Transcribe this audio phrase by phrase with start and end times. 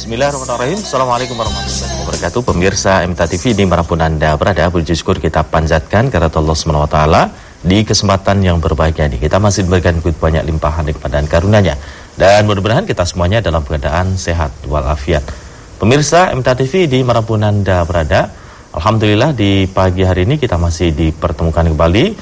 [0.00, 0.80] Bismillahirrahmanirrahim.
[0.80, 2.40] Assalamualaikum warahmatullahi wabarakatuh.
[2.40, 6.98] Pemirsa MTA TV di mana pun Anda berada Puji syukur kita panjatkan Karena Allah SWT
[7.60, 9.20] Di kesempatan yang berbahagia ini.
[9.20, 11.76] Kita masih diberikan banyak limpahan kepada karunia
[12.16, 15.20] Dan mudah-mudahan kita semuanya dalam keadaan sehat walafiat.
[15.76, 18.32] Pemirsa MTA TV di mana pun Anda berada
[18.72, 22.16] Alhamdulillah di pagi hari ini kita masih dipertemukan kembali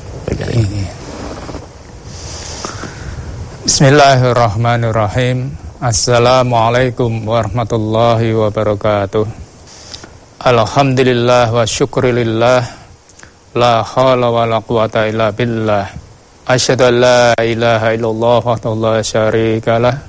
[3.65, 5.62] Bismillahirrahmanirrahim.
[5.83, 9.27] Assalamualaikum warahmatullahi wabarakatuh.
[10.39, 12.63] Alhamdulillah wa syukurillah
[13.51, 15.91] La hawla wa la quwata illa billah.
[16.47, 19.99] Asyadu an la ilaha illallah wa la syarika lah.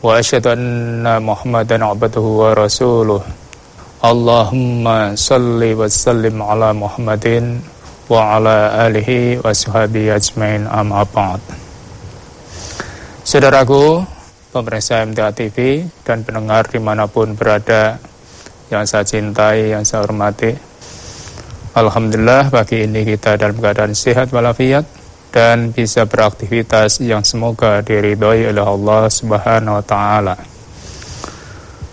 [0.00, 3.20] Wa asyadu anna muhammadan abduhu wa rasuluh.
[4.00, 7.60] Allahumma salli wa sallim ala muhammadin
[8.08, 11.44] Wa ala alihi wa sahabi ajmain amma ba'd.
[13.20, 14.13] Saudaraku,
[14.54, 17.98] pemirsa MTA TV dan pendengar di mana pun berada
[18.70, 20.54] yang saya cintai, yang saya hormati.
[21.74, 24.86] Alhamdulillah pagi ini kita dalam keadaan sehat walafiat
[25.34, 30.38] dan bisa beraktivitas yang semoga diridhoi oleh Allah Subhanahu wa taala.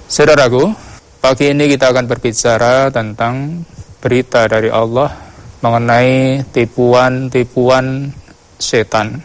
[0.05, 0.69] Saudaraku,
[1.17, 3.65] pagi ini kita akan berbicara tentang
[3.97, 5.09] berita dari Allah
[5.65, 8.13] mengenai tipuan-tipuan
[8.61, 9.17] setan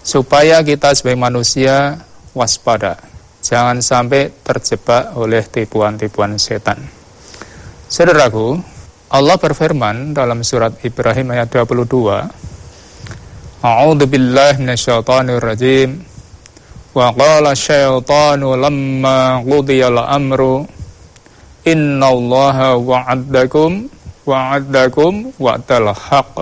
[0.00, 2.07] supaya kita sebagai manusia
[2.38, 2.94] waspada.
[3.42, 6.78] Jangan sampai terjebak oleh tipuan-tipuan setan.
[7.90, 8.54] Saudaraku,
[9.10, 12.30] Allah berfirman dalam surat Ibrahim ayat 22,
[13.58, 15.98] A'udzu billahi minasyaitonir rajim.
[16.94, 20.62] Wa qala syaitanu lamma qudiyal amru
[21.66, 23.88] innallaha wa'adakum
[24.28, 26.36] wa'adakum wa'dal haqq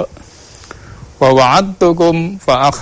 [1.17, 2.75] wa wa'adtukum fa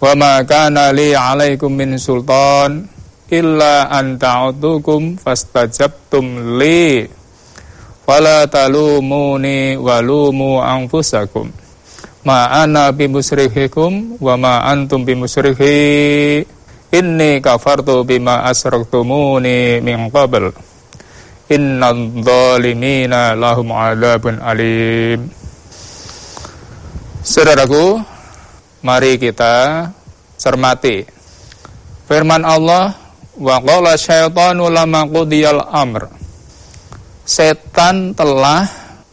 [0.00, 2.88] wa ma kana li 'alaikum min sultan
[3.30, 7.06] illa an ta'udukum fastajabtum li.
[8.02, 11.46] Fala talumuni walumu anfusakum.
[12.26, 16.42] Ma ana bimusrihikum wa ma antum bimusrihi.
[16.90, 20.50] Inni kafartu bima asraktumuni min qabl.
[21.54, 25.30] Innal zalimina lahum adabun alim.
[27.22, 28.02] Saudaraku,
[28.80, 29.88] mari kita
[30.40, 31.04] cermati.
[32.08, 32.96] Firman Allah
[33.36, 36.10] wa qala syaitanu lama qudiyal amr.
[37.22, 38.66] Setan telah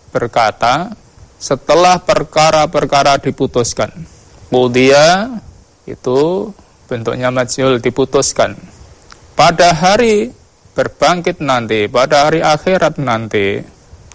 [0.10, 0.90] berkata
[1.38, 3.94] setelah perkara-perkara diputuskan.
[4.50, 5.38] Qudiya
[5.86, 6.50] itu
[6.90, 8.58] bentuknya majul diputuskan.
[9.38, 10.34] Pada hari
[10.74, 13.62] berbangkit nanti, pada hari akhirat nanti,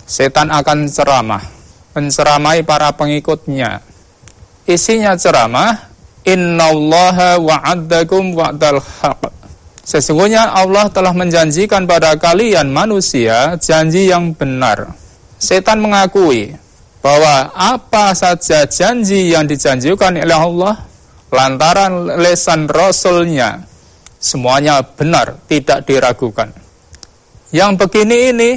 [0.03, 1.45] setan akan ceramah,
[1.95, 3.92] menceramai para pengikutnya.
[4.69, 5.91] Isinya ceramah,
[6.23, 9.31] Innallaha wa'addakum wa'dal haq.
[9.83, 14.95] Sesungguhnya Allah telah menjanjikan pada kalian manusia janji yang benar.
[15.43, 16.55] Setan mengakui
[17.03, 20.87] bahwa apa saja janji yang dijanjikan oleh Allah
[21.35, 23.73] lantaran lesan Rasulnya
[24.23, 26.47] Semuanya benar, tidak diragukan.
[27.51, 28.51] Yang begini ini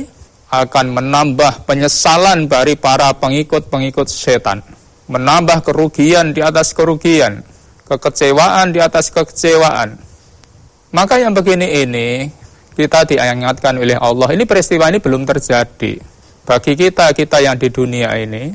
[0.53, 4.61] akan menambah penyesalan dari para pengikut-pengikut setan.
[5.05, 7.45] Menambah kerugian di atas kerugian.
[7.85, 10.01] Kekecewaan di atas kekecewaan.
[10.89, 12.29] Maka yang begini ini
[12.73, 14.33] kita diingatkan oleh Allah.
[14.33, 15.99] Ini peristiwa ini belum terjadi.
[16.45, 18.53] Bagi kita, kita yang di dunia ini.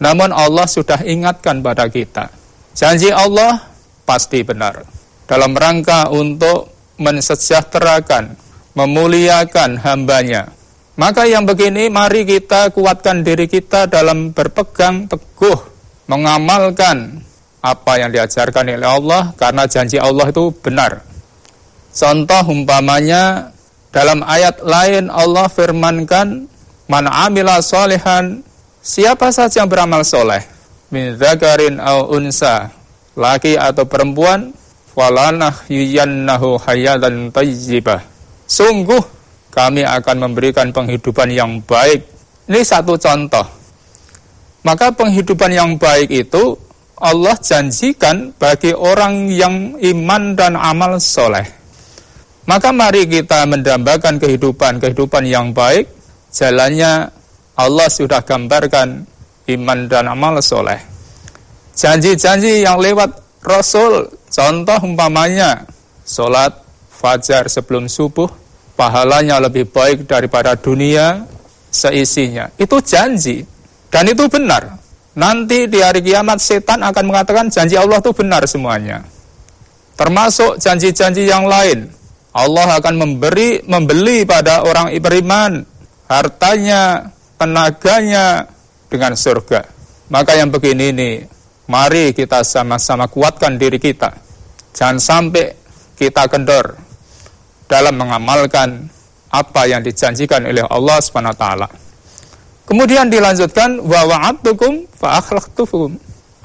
[0.00, 2.28] Namun Allah sudah ingatkan pada kita.
[2.76, 3.64] Janji Allah
[4.04, 4.84] pasti benar
[5.24, 8.36] dalam rangka untuk mensejahterakan,
[8.76, 10.55] memuliakan hambanya.
[10.96, 15.60] Maka yang begini, mari kita kuatkan diri kita dalam berpegang teguh,
[16.08, 17.20] mengamalkan
[17.60, 21.04] apa yang diajarkan oleh Allah, karena janji Allah itu benar.
[21.92, 23.52] Contoh umpamanya,
[23.92, 26.48] dalam ayat lain Allah firmankan,
[26.86, 28.46] Man amila solehan,
[28.78, 30.38] siapa saja yang beramal soleh,
[30.88, 32.70] min dzakarin au unsa,
[33.18, 34.54] laki atau perempuan,
[34.94, 38.00] walanah yuyannahu hayatan tayyibah.
[38.46, 39.02] Sungguh
[39.56, 42.04] kami akan memberikan penghidupan yang baik.
[42.44, 43.46] Ini satu contoh.
[44.68, 46.52] Maka penghidupan yang baik itu
[47.00, 51.48] Allah janjikan bagi orang yang iman dan amal soleh.
[52.44, 55.88] Maka mari kita mendambakan kehidupan-kehidupan yang baik.
[56.30, 57.08] Jalannya
[57.56, 59.08] Allah sudah gambarkan
[59.56, 60.78] iman dan amal soleh.
[61.72, 65.64] Janji-janji yang lewat Rasul, contoh umpamanya,
[66.04, 66.50] sholat
[66.90, 68.26] fajar sebelum subuh,
[68.76, 71.24] pahalanya lebih baik daripada dunia
[71.72, 72.52] seisinya.
[72.60, 73.42] Itu janji.
[73.88, 74.76] Dan itu benar.
[75.16, 79.00] Nanti di hari kiamat setan akan mengatakan janji Allah itu benar semuanya.
[79.96, 81.88] Termasuk janji-janji yang lain.
[82.36, 85.64] Allah akan memberi membeli pada orang beriman
[86.04, 87.08] hartanya,
[87.40, 88.44] tenaganya
[88.92, 89.64] dengan surga.
[90.12, 91.10] Maka yang begini ini,
[91.64, 94.12] mari kita sama-sama kuatkan diri kita.
[94.76, 95.56] Jangan sampai
[95.96, 96.85] kita kendor
[97.66, 98.86] dalam mengamalkan
[99.30, 101.68] apa yang dijanjikan oleh Allah Subhanahu wa taala.
[102.66, 105.94] Kemudian dilanjutkan wa wa'adtukum fa akhlaqtukum.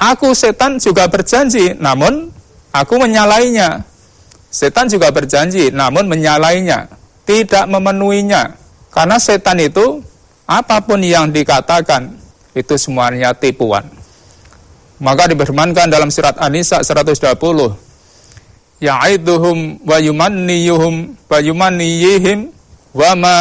[0.01, 2.29] Aku setan juga berjanji, namun
[2.73, 3.85] aku menyalainya.
[4.49, 6.89] Setan juga berjanji, namun menyalainya,
[7.25, 8.53] tidak memenuhinya.
[8.91, 10.01] Karena setan itu,
[10.49, 12.11] apa pun yang dikatakan,
[12.51, 13.87] itu semuanya tipuan.
[15.01, 17.90] Maka dibermankan dalam surat An-Nisa 120.
[18.81, 20.93] Ya'iduhum wa yumanniyuhum
[21.29, 22.49] wa yumanniyihim
[22.97, 23.37] wa ma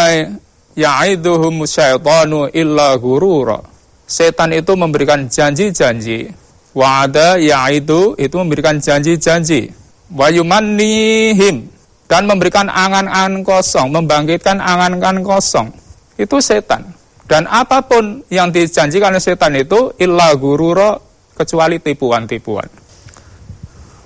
[0.77, 3.65] ya'iduhum syaitanu illa gurura.
[4.05, 6.29] Setan itu memberikan janji-janji.
[6.77, 9.73] Wa'ada ya'idu itu memberikan janji-janji
[10.15, 11.67] wayumannihim
[12.11, 15.71] dan memberikan angan-angan kosong, membangkitkan angan-angan kosong.
[16.19, 16.91] Itu setan.
[17.31, 20.99] Dan apa pun yang dijanjikan setan itu illa gururo
[21.39, 22.67] kecuali tipuan-tipuan.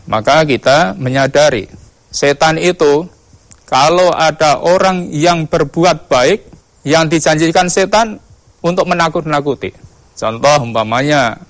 [0.05, 1.69] Maka kita menyadari
[2.13, 3.09] setan itu
[3.65, 6.45] kalau ada orang yang berbuat baik
[6.85, 8.21] yang dijanjikan setan
[8.61, 9.73] untuk menakut-nakuti.
[10.15, 11.41] Contoh umpamanya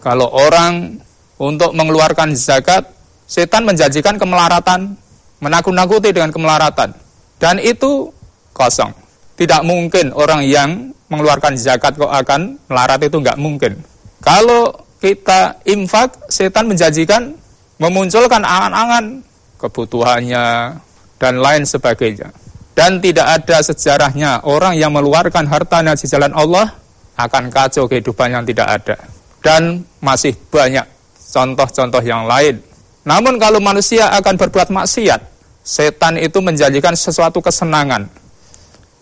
[0.00, 0.96] kalau orang
[1.36, 2.96] untuk mengeluarkan zakat
[3.26, 4.94] setan menjanjikan kemelaratan,
[5.42, 6.94] menakut-nakuti dengan kemelaratan.
[7.36, 8.08] Dan itu
[8.56, 8.94] kosong.
[9.36, 13.76] Tidak mungkin orang yang mengeluarkan zakat kok akan melarat itu nggak mungkin.
[14.24, 17.36] Kalau kita infak, setan menjanjikan
[17.76, 19.24] memunculkan angan-angan
[19.60, 20.76] kebutuhannya
[21.16, 22.32] dan lain sebagainya.
[22.76, 26.76] Dan tidak ada sejarahnya orang yang mengeluarkan hartanya di jalan Allah
[27.16, 28.96] akan kacau kehidupan yang tidak ada.
[29.40, 30.84] Dan masih banyak
[31.32, 32.60] contoh-contoh yang lain
[33.06, 35.22] namun kalau manusia akan berbuat maksiat,
[35.62, 38.10] setan itu menjanjikan sesuatu kesenangan.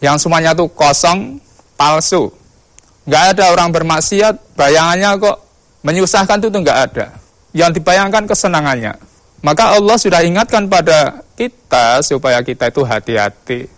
[0.05, 1.41] Yang semuanya itu kosong,
[1.81, 2.29] palsu.
[3.09, 5.37] Nggak ada orang bermaksiat, bayangannya kok
[5.81, 7.06] menyusahkan itu nggak ada.
[7.55, 8.99] Yang dibayangkan kesenangannya.
[9.45, 13.71] Maka Allah sudah ingatkan pada kita supaya kita itu hati-hati.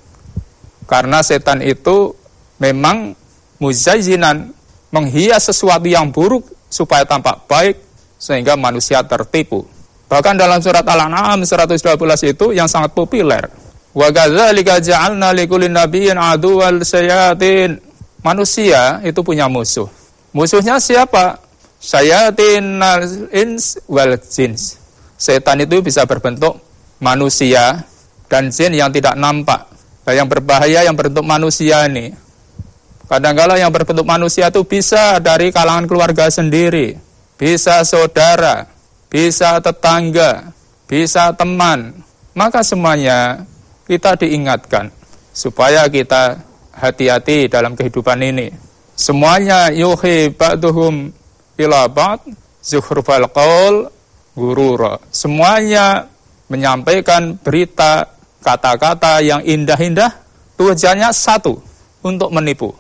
[0.87, 2.15] Karena setan itu
[2.57, 3.13] memang
[3.59, 4.55] muzayyinan,
[4.95, 7.77] menghias sesuatu yang buruk supaya tampak baik
[8.17, 9.67] sehingga manusia tertipu.
[10.07, 11.83] Bahkan dalam surat Al-An'am 112
[12.31, 13.43] itu yang sangat populer.
[13.91, 17.83] Wa kadzalika ja'alna likulli nabiyyin aduwwal sayatin.
[18.23, 19.91] Manusia itu punya musuh.
[20.31, 21.43] Musuhnya siapa?
[21.87, 22.83] Sayatin
[23.31, 24.75] ins wal jins.
[25.15, 26.59] Setan itu bisa berbentuk
[26.99, 27.87] manusia
[28.27, 29.71] dan jin yang tidak nampak.
[30.03, 32.11] Nah, yang berbahaya yang berbentuk manusia ini.
[33.07, 36.99] Kadang-kala yang berbentuk manusia itu bisa dari kalangan keluarga sendiri,
[37.39, 38.67] bisa saudara,
[39.07, 40.51] bisa tetangga,
[40.91, 42.03] bisa teman,
[42.35, 43.47] maka semuanya
[43.87, 44.91] kita diingatkan
[45.31, 46.43] supaya kita
[46.75, 48.51] hati-hati dalam kehidupan ini.
[48.99, 51.15] Semuanya yuhi ba'duhum
[51.57, 52.21] ila ba'd
[52.61, 53.89] zuhrufal qaul
[54.37, 55.01] gurura.
[55.09, 56.07] Semuanya
[56.53, 58.07] menyampaikan berita
[58.45, 60.13] kata-kata yang indah-indah
[60.55, 61.59] tujuannya satu
[62.05, 62.71] untuk menipu.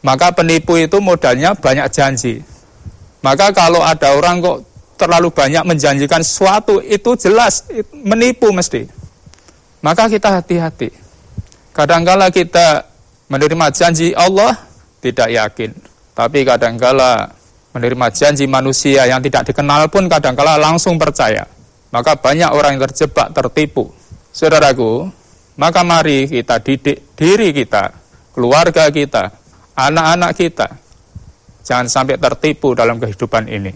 [0.00, 2.40] Maka penipu itu modalnya banyak janji.
[3.20, 4.58] Maka kalau ada orang kok
[4.96, 8.88] terlalu banyak menjanjikan sesuatu itu jelas menipu mesti.
[9.84, 10.88] Maka kita hati-hati.
[11.76, 12.84] Kadangkala kita
[13.28, 14.56] menerima janji Allah
[15.00, 15.70] tidak yakin,
[16.12, 17.32] tapi kadangkala
[17.70, 21.46] menerima janji manusia yang tidak dikenal pun kadangkala langsung percaya.
[21.90, 23.90] Maka banyak orang yang terjebak tertipu.
[24.30, 25.10] Saudaraku,
[25.58, 27.90] maka mari kita didik diri kita,
[28.30, 29.30] keluarga kita,
[29.74, 30.68] anak-anak kita.
[31.66, 33.72] Jangan sampai tertipu dalam kehidupan ini.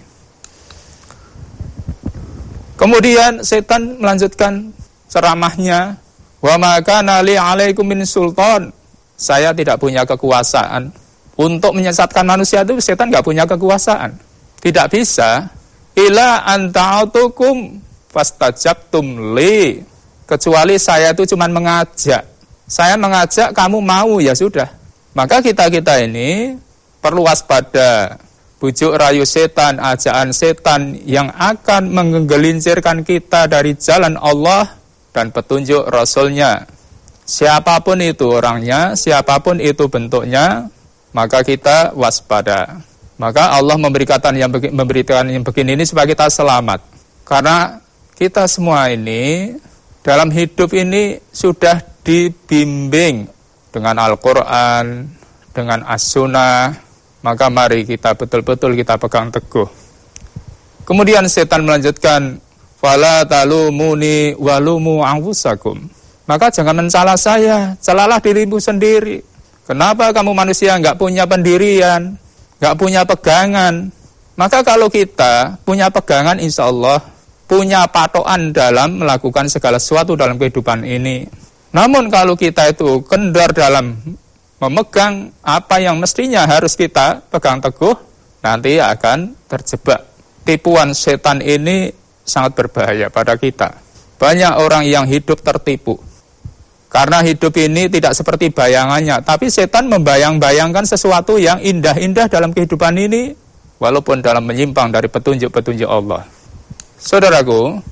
[2.75, 4.75] Kemudian setan melanjutkan
[5.07, 5.95] ceramahnya,
[6.43, 8.75] "Wa maka nali alaikum min sultan."
[9.15, 10.91] Saya tidak punya kekuasaan.
[11.35, 14.15] Untuk menyesatkan manusia itu setan nggak punya kekuasaan.
[14.63, 15.51] Tidak bisa.
[15.95, 19.83] Ila anta'atukum fastajabtum li.
[20.25, 22.23] Kecuali saya itu cuma mengajak.
[22.65, 24.71] Saya mengajak kamu mau ya sudah.
[25.15, 26.59] Maka kita-kita ini
[27.03, 28.19] perlu waspada.
[28.63, 34.81] Bujuk rayu setan, ajaan setan yang akan menggelincirkan kita dari jalan Allah
[35.13, 36.65] dan petunjuk Rasulnya.
[37.29, 40.73] Siapa pun itu orangnya, siapa pun itu bentuknya,
[41.15, 42.83] maka kita waspada.
[43.15, 46.83] Maka Allah memberikan yang memberikan yang begini ini supaya kita selamat.
[47.23, 47.79] Karena
[48.19, 49.55] kita semua ini
[50.03, 53.31] dalam hidup ini sudah dibimbing
[53.71, 55.09] dengan Al-Quran,
[55.55, 56.75] dengan As-Sunnah,
[57.23, 59.71] maka mari kita betul-betul kita pegang teguh.
[60.85, 62.43] Kemudian setan melanjutkan,
[62.77, 65.81] Fala talumuni walumu anfusakum.
[66.29, 69.25] Maka jangan mencela saya, celalah dirimu sendiri.
[69.65, 72.21] Kenapa kamu manusia nggak punya pendirian,
[72.61, 73.89] nggak punya pegangan?
[74.37, 77.01] Maka kalau kita punya pegangan, insya Allah
[77.49, 81.25] punya patokan dalam melakukan segala sesuatu dalam kehidupan ini.
[81.73, 83.97] Namun kalau kita itu kendor dalam
[84.61, 87.97] memegang apa yang mestinya harus kita pegang teguh,
[88.45, 90.05] nanti akan terjebak.
[90.45, 91.89] Tipuan setan ini
[92.21, 93.81] sangat berbahaya pada kita.
[94.21, 95.97] Banyak orang yang hidup tertipu.
[96.95, 103.35] Karena hidup ini tidak seperti bayangannya, tapi setan membayang-bayangkan sesuatu yang indah-indah dalam kehidupan ini,
[103.83, 106.23] walaupun dalam menyimpang dari petunjuk-petunjuk Allah.
[106.95, 107.83] Saudaraku,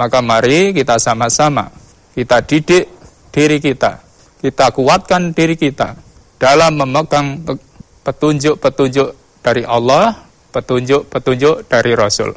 [0.00, 1.68] maka mari kita sama-sama,
[2.16, 2.88] kita didik
[3.28, 4.00] diri kita,
[4.40, 5.92] kita kuatkan diri kita,
[6.40, 7.44] dalam memegang
[8.08, 10.16] petunjuk-petunjuk dari Allah,
[10.56, 12.32] petunjuk-petunjuk dari Rasul.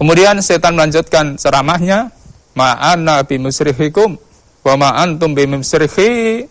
[0.00, 2.08] Kemudian setan melanjutkan ceramahnya,
[2.56, 4.31] ma'ana bimusrihikum
[4.62, 6.46] wa ma'antum bimusrihi.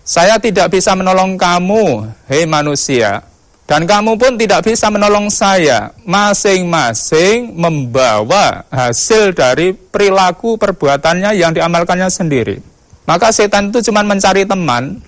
[0.00, 3.22] Saya tidak bisa menolong kamu, hei manusia,
[3.70, 5.94] dan kamu pun tidak bisa menolong saya.
[6.02, 12.58] Masing-masing membawa hasil dari perilaku perbuatannya yang diamalkannya sendiri.
[13.06, 14.98] Maka setan itu cuma mencari teman,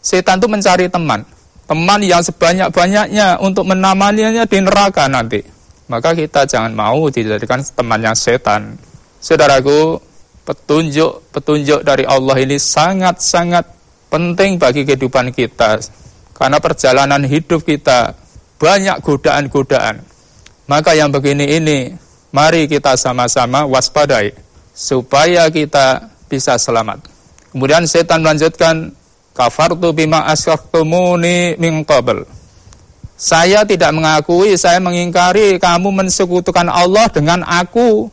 [0.00, 1.20] Setan itu mencari teman.
[1.68, 5.44] Teman yang sebanyak-banyaknya untuk menamaninya di neraka nanti.
[5.86, 8.80] Maka kita jangan mau dijadikan temannya setan.
[9.20, 10.00] Saudaraku,
[10.50, 13.62] petunjuk-petunjuk dari Allah ini sangat-sangat
[14.10, 15.78] penting bagi kehidupan kita.
[16.34, 18.18] Karena perjalanan hidup kita
[18.58, 20.02] banyak godaan-godaan.
[20.66, 21.78] Maka yang begini ini,
[22.34, 24.34] mari kita sama-sama waspadai
[24.74, 27.06] supaya kita bisa selamat.
[27.54, 28.90] Kemudian setan melanjutkan
[29.30, 32.26] Kafartu bima asyraktumuni min qabl.
[33.14, 38.10] Saya tidak mengakui, saya mengingkari kamu mensekutukan Allah dengan aku.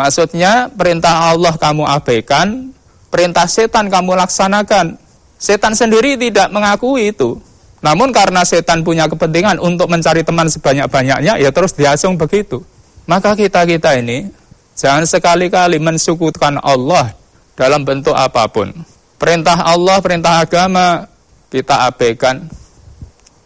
[0.00, 2.72] Maksudnya perintah Allah kamu abaikan,
[3.12, 4.96] perintah setan kamu laksanakan.
[5.36, 7.36] Setan sendiri tidak mengakui itu.
[7.84, 12.64] Namun karena setan punya kepentingan untuk mencari teman sebanyak-banyaknya, ya terus diasung begitu.
[13.04, 14.32] Maka kita-kita ini
[14.72, 17.12] jangan sekali-kali mensekutukan Allah
[17.52, 18.72] dalam bentuk apa pun.
[19.20, 21.04] Perintah Allah, perintah agama
[21.52, 22.48] kita abaikan.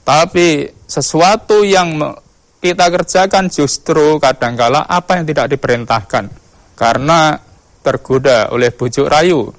[0.06, 2.14] Tapi sesuatu yang
[2.62, 6.43] kita kerjakan justru kadangkala apa yang tidak diperintahkan.
[6.75, 7.38] Karena
[7.83, 9.50] tergoda oleh bujuk rayu.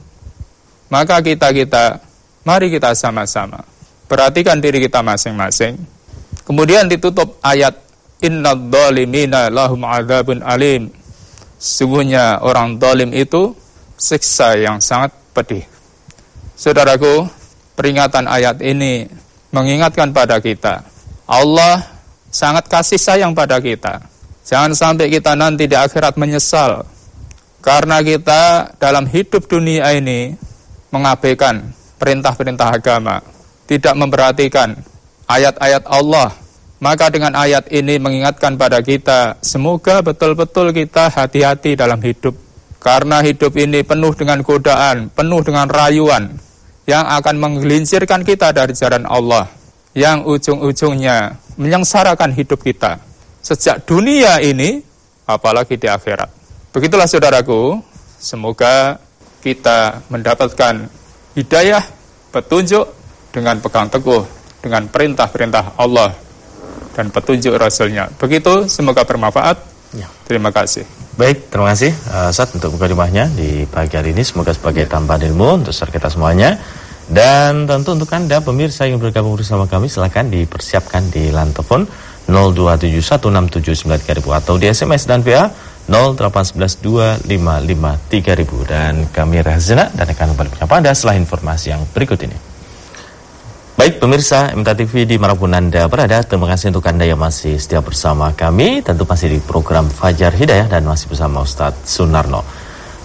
[0.91, 1.99] Maka kita-kita,
[2.43, 3.63] mari kita sama-sama.
[4.05, 5.79] Perhatikan diri kita masing-masing.
[6.45, 7.73] Kemudian ditutup ayat
[8.21, 10.93] Inna dhalimina lahum adabun alim.
[11.57, 13.55] Sungguhnya orang dolim itu
[13.97, 15.65] siksa yang sangat pedih.
[16.55, 17.27] Saudaraku,
[17.75, 19.09] peringatan ayat ini
[19.51, 20.85] mengingatkan pada kita.
[21.27, 21.83] Allah
[22.31, 23.99] sangat kasih sayang pada kita.
[24.45, 26.85] Jangan sampai kita nanti di akhirat menyesal.
[27.65, 30.37] Karena kita dalam hidup dunia ini
[30.93, 31.65] mengabaikan
[31.97, 33.25] perintah-perintah agama.
[33.65, 34.77] Tidak memperhatikan
[35.25, 36.29] ayat-ayat Allah.
[36.77, 42.37] Maka dengan ayat ini mengingatkan pada kita, semoga betul-betul kita hati-hati dalam hidup.
[42.77, 46.37] Karena hidup ini penuh dengan godaan, penuh dengan rayuan,
[46.85, 49.49] yang akan menggelincirkan kita dari jalan Allah
[49.97, 53.01] yang ujung-ujungnya menyengsarakan hidup kita
[53.41, 54.85] sejak dunia ini
[55.25, 56.44] apalagi di akhirat.
[56.75, 57.79] Begitulah saudaraku,
[58.19, 58.99] semoga
[59.39, 60.91] kita mendapatkan
[61.31, 61.79] hidayah,
[62.35, 62.83] petunjuk
[63.31, 64.27] dengan pegang teguh
[64.59, 66.11] dengan perintah-perintah Allah
[66.91, 68.11] dan petunjuk Rasulnya.
[68.19, 69.55] Begitu, semoga bermanfaat.
[69.95, 70.11] Ya.
[70.27, 70.83] Terima kasih.
[71.15, 74.27] Baik, terima kasih uh, Ustaz untuk mukadimahnya di pagi hari ini.
[74.27, 76.59] Semoga sebagai tambahan ilmu untuk kita semuanya.
[77.07, 81.87] Dan tentu untuk Anda pemirsa yang bergabung bersama kami silahkan dipersiapkan di lantefon
[82.27, 85.47] 02716793000 atau di SMS dan VA
[85.85, 92.55] 08112553000 dan kami Rahzana dan akan kembali menyapa Anda setelah informasi yang berikut ini.
[93.75, 97.59] Baik pemirsa MTA TV di mana pun Anda berada, terima kasih untuk Anda yang masih
[97.59, 102.39] setia bersama kami, tentu masih di program Fajar Hidayah dan masih bersama Ustadz Sunarno.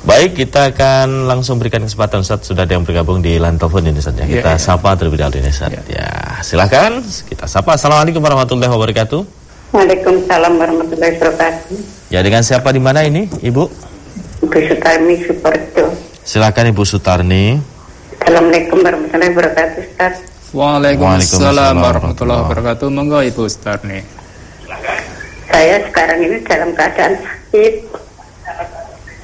[0.06, 4.00] Baik, kita akan langsung berikan kesempatan Ustadz, sudah ada yang bergabung di line telepon ini
[4.00, 4.24] saja.
[4.24, 5.90] Ya, kita ya, sapa terlebih dahulu ini Ustadz.
[5.90, 6.06] Ya.
[6.06, 6.08] ya,
[6.40, 7.74] silakan kita sapa.
[7.74, 9.39] Assalamualaikum warahmatullahi wabarakatuh.
[9.70, 11.78] Waalaikumsalam warahmatullahi wabarakatuh.
[12.10, 13.62] Ya, dengan siapa di mana ini, Ibu?
[14.42, 15.94] Ibu Sutarni Suparto.
[16.26, 17.54] Silakan Ibu Sutarni.
[18.18, 20.14] Assalamualaikum warahmatullahi wabarakatuh, Ustaz.
[20.50, 22.86] Waalaikumsalam warahmatullahi wabarakatuh.
[22.90, 24.02] Monggo Ibu Starni.
[25.46, 27.74] Saya sekarang ini dalam keadaan sakit.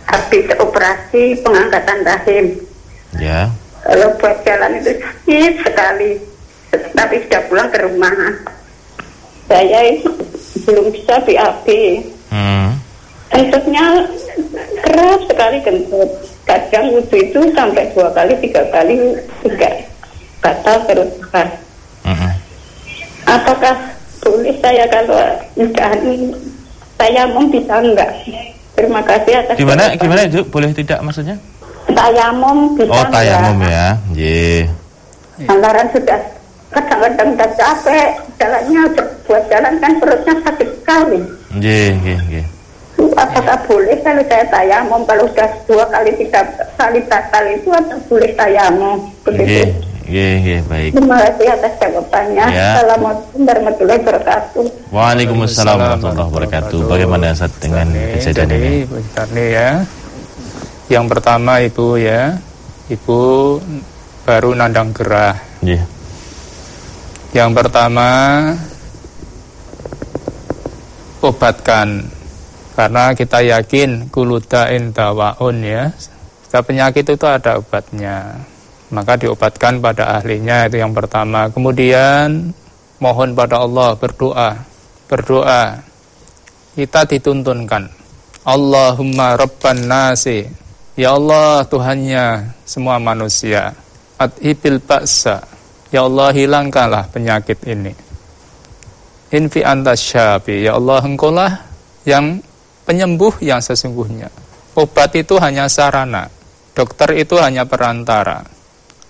[0.07, 2.47] Habis operasi pengangkatan rahim.
[3.19, 3.51] Ya.
[3.83, 6.23] Kalau buat jalan itu sakit sekali.
[6.71, 8.15] Tapi sudah pulang ke rumah.
[9.47, 10.11] Saya itu
[10.67, 11.67] belum bisa BAB.
[12.35, 12.75] Hmm.
[13.31, 13.85] Kentutnya
[14.83, 16.11] keras sekali kentut.
[16.47, 19.71] Kadang wudhu itu sampai dua kali, tiga kali, tiga
[20.47, 22.33] batal terus uh-huh.
[23.27, 23.75] apakah
[24.23, 25.19] boleh saya kalau
[26.99, 28.11] saya mau bisa enggak
[28.79, 30.03] terima kasih atas gimana jawaban.
[30.03, 31.37] gimana itu boleh tidak maksudnya
[31.91, 34.65] tayamum bisa oh tayamum ya yeah.
[35.37, 36.17] Antara sudah
[36.73, 38.09] kadang-kadang udah capek
[38.41, 38.83] jalannya
[39.27, 41.21] buat jalan kan perutnya sakit sekali
[41.59, 42.47] yeah, yeah, yeah.
[43.19, 46.41] apakah boleh kalau saya tayamum kalau sudah dua kali tiga
[46.79, 49.95] kali batal itu atau boleh tayamum begitu yeah.
[50.07, 50.95] Iya, iya, baik.
[50.95, 52.47] Terima kasih atas jawabannya.
[52.55, 52.79] Ya.
[52.79, 54.65] Assalamualaikum warahmatullahi wabarakatuh.
[54.95, 56.79] Waalaikumsalam warahmatullahi wabarakatuh.
[56.87, 58.87] Bagaimana saat dengan kejadian ini?
[58.87, 59.71] Ini ya.
[60.87, 62.39] Yang pertama Ibu ya,
[62.87, 63.19] Ibu
[64.23, 65.35] baru nandang gerah.
[65.67, 65.83] Iya.
[67.35, 68.09] Yang pertama
[71.29, 72.07] obatkan
[72.79, 75.91] karena kita yakin kuludain dawaun ya.
[76.47, 78.47] Setiap penyakit itu ada obatnya
[78.91, 81.51] maka diobatkan pada ahlinya itu yang pertama.
[81.51, 82.55] Kemudian
[83.03, 84.51] mohon pada Allah berdoa,
[85.11, 85.83] berdoa.
[86.77, 87.89] Kita dituntunkan.
[88.47, 90.45] Allahumma rabban nasi.
[90.95, 93.73] Ya Allah Tuhannya semua manusia.
[94.21, 95.45] At'ibil ba'sa.
[95.91, 98.06] Ya Allah hilangkanlah penyakit ini.
[99.35, 100.67] Infi anta syafi.
[100.67, 101.53] Ya Allah engkaulah
[102.07, 102.39] yang
[102.87, 104.31] penyembuh yang sesungguhnya.
[104.77, 106.31] Obat itu hanya sarana.
[106.77, 108.45] Dokter itu hanya perantara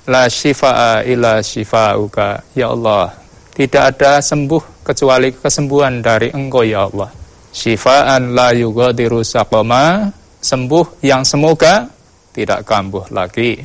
[0.07, 3.11] La shifa'a ila shifa'uka Ya Allah
[3.50, 7.11] Tidak ada sembuh kecuali kesembuhan dari engkau ya Allah
[7.50, 10.07] Shifa'an la yugadiru saqama
[10.38, 11.90] Sembuh yang semoga
[12.31, 13.59] tidak kambuh lagi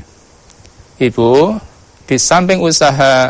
[0.97, 1.61] Ibu
[2.09, 3.29] Di samping usaha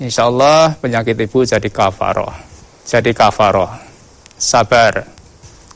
[0.00, 2.45] Insya Allah penyakit ibu jadi kafaroh
[2.86, 3.68] Jadi kafaroh
[4.38, 5.02] Sabar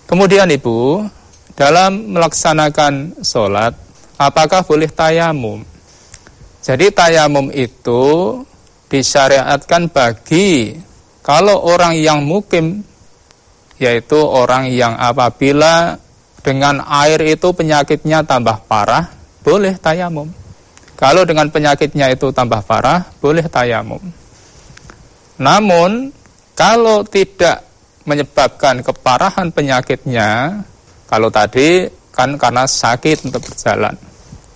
[0.06, 1.02] Kemudian ibu
[1.58, 3.74] Dalam melaksanakan sholat
[4.16, 5.66] Apakah boleh tayamum
[6.60, 8.02] jadi tayamum itu
[8.92, 10.76] disyariatkan bagi
[11.24, 12.84] kalau orang yang mukim
[13.80, 15.96] yaitu orang yang apabila
[16.44, 19.08] dengan air itu penyakitnya tambah parah
[19.40, 20.28] boleh tayamum.
[21.00, 24.04] Kalau dengan penyakitnya itu tambah parah boleh tayamum.
[25.40, 26.12] Namun
[26.60, 27.64] kalau tidak
[28.04, 30.60] menyebabkan keparahan penyakitnya
[31.08, 33.96] kalau tadi kan karena sakit untuk berjalan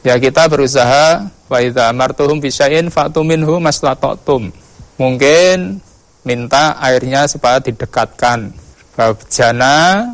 [0.04, 3.56] ya kita berusaha wa idza amartuhum bisya'in fa'tu minhu.
[4.94, 5.56] Mungkin
[6.22, 8.54] minta airnya supaya didekatkan
[9.26, 10.06] jana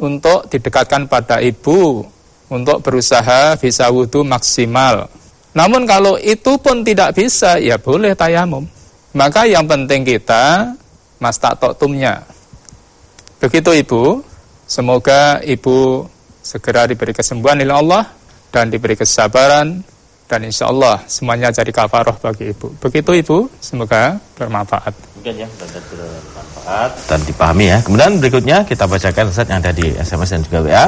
[0.00, 2.00] untuk didekatkan pada ibu
[2.48, 5.08] untuk berusaha bisa wudhu maksimal.
[5.52, 8.64] Namun kalau itu pun tidak bisa, ya boleh tayamum.
[9.12, 10.72] Maka yang penting kita
[11.22, 12.26] mastatoktumnya.
[13.38, 14.26] Begitu ibu,
[14.66, 16.06] semoga ibu
[16.42, 18.04] segera diberi kesembuhan oleh Allah
[18.50, 19.86] dan diberi kesabaran
[20.26, 22.74] dan insya Allah semuanya jadi kafaroh bagi ibu.
[22.82, 24.94] Begitu ibu, semoga bermanfaat.
[25.18, 27.78] Mungkin ya, bermanfaat dan dipahami ya.
[27.82, 30.86] Kemudian berikutnya kita bacakan Ustaz yang ada di SMS dan juga WA.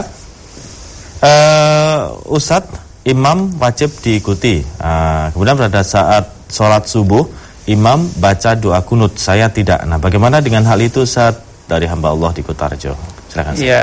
[1.24, 2.02] Uh,
[2.36, 2.64] Ustaz,
[3.04, 4.64] imam wajib diikuti.
[4.80, 7.24] Uh, kemudian pada saat sholat subuh,
[7.70, 9.16] imam baca doa kunut.
[9.16, 9.84] Saya tidak.
[9.88, 12.92] Nah, bagaimana dengan hal itu saat dari hamba Allah di Kutarjo?
[13.32, 13.54] Silakan.
[13.56, 13.82] Iya.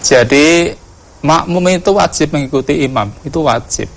[0.00, 0.74] Jadi
[1.20, 3.88] makmum itu wajib mengikuti imam, itu wajib.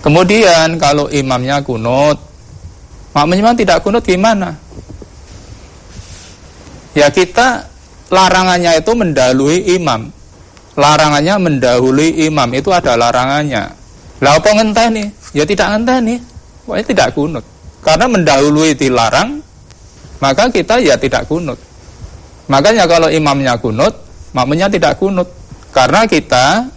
[0.00, 2.16] Kemudian kalau imamnya kunut,
[3.12, 4.56] makmumnya tidak kunut gimana?
[6.96, 7.68] Ya kita
[8.12, 10.08] larangannya itu mendahului imam.
[10.76, 13.79] Larangannya mendahului imam itu ada larangannya.
[14.20, 15.08] Lah apa nih?
[15.32, 16.20] Ya tidak nih.
[16.64, 17.44] Pokoknya tidak kunut.
[17.80, 19.40] Karena mendahului dilarang,
[20.20, 21.56] maka kita ya tidak kunut.
[22.52, 23.96] Makanya kalau imamnya kunut,
[24.36, 25.26] makmumnya tidak kunut.
[25.72, 26.68] Karena kita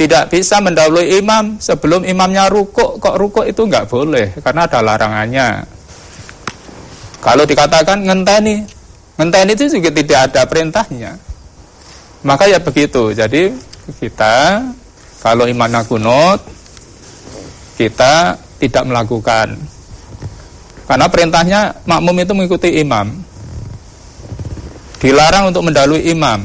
[0.00, 5.60] tidak bisa mendahului imam sebelum imamnya rukuk kok rukuk itu nggak boleh karena ada larangannya
[7.20, 8.64] kalau dikatakan ngenteni
[9.20, 11.20] ngenteni itu juga tidak ada perintahnya
[12.24, 13.52] maka ya begitu jadi
[14.00, 14.64] kita
[15.20, 16.40] kalau imamnya kunut
[17.80, 19.56] kita tidak melakukan.
[20.84, 23.08] Karena perintahnya makmum itu mengikuti imam.
[25.00, 26.44] Dilarang untuk mendahului imam.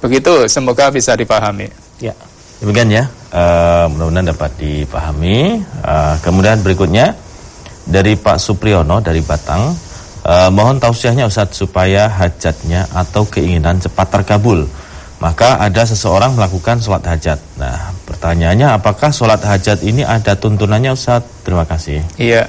[0.00, 1.68] Begitu semoga bisa dipahami.
[2.00, 2.16] Ya
[2.60, 5.64] Demikian ya, uh, mudah-mudahan dapat dipahami.
[5.80, 7.16] Uh, kemudian berikutnya
[7.88, 9.72] dari Pak Supriyono dari Batang,
[10.28, 14.68] uh, mohon tausiahnya Ustadz supaya hajatnya atau keinginan cepat terkabul.
[15.20, 17.36] Maka ada seseorang melakukan sholat hajat.
[17.60, 21.44] Nah, pertanyaannya apakah sholat hajat ini ada tuntunannya Ustadz?
[21.44, 22.00] Terima kasih.
[22.16, 22.48] Iya.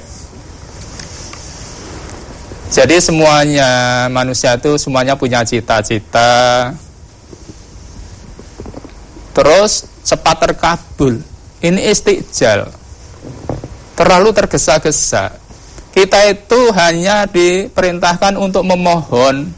[2.72, 6.72] Jadi semuanya manusia itu semuanya punya cita-cita.
[9.36, 11.20] Terus cepat terkabul.
[11.60, 12.72] Ini istijal.
[14.00, 15.36] Terlalu tergesa-gesa.
[15.92, 19.52] Kita itu hanya diperintahkan untuk memohon.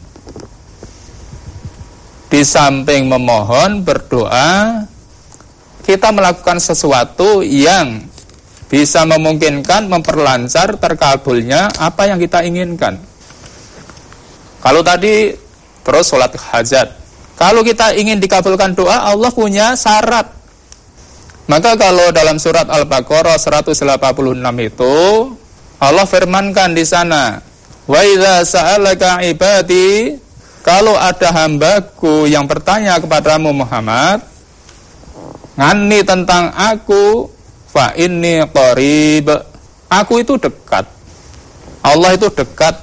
[2.34, 4.82] Di samping memohon, berdoa,
[5.86, 8.10] kita melakukan sesuatu yang
[8.66, 12.98] bisa memungkinkan memperlancar terkabulnya apa yang kita inginkan.
[14.58, 15.30] Kalau tadi
[15.86, 16.98] terus sholat hajat,
[17.38, 20.26] kalau kita ingin dikabulkan doa, Allah punya syarat.
[21.46, 23.94] Maka kalau dalam surat Al-Baqarah 186
[24.58, 24.96] itu
[25.78, 27.38] Allah firmankan di sana,
[27.86, 30.18] "Wa idza sa'alaka ibadi"
[30.64, 34.24] Kalau ada hambaku yang bertanya kepadamu Muhammad,
[35.60, 37.28] ngani tentang aku,
[37.68, 39.28] fa inni qarib.
[39.92, 40.88] Aku itu dekat.
[41.84, 42.80] Allah itu dekat.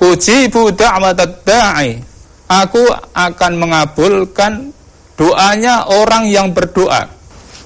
[0.00, 2.00] Ujibu da'watad da'i.
[2.48, 2.80] Aku
[3.12, 4.72] akan mengabulkan
[5.20, 7.12] doanya orang yang berdoa.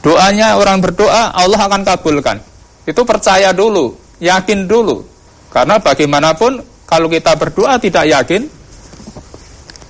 [0.03, 2.43] Doanya orang berdoa, Allah akan kabulkan.
[2.83, 5.07] Itu percaya dulu, yakin dulu.
[5.55, 8.51] Karena bagaimanapun kalau kita berdoa tidak yakin,